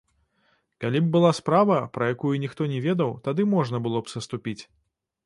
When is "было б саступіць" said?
3.85-4.61